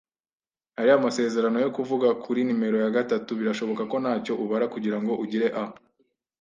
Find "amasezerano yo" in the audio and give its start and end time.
0.97-1.69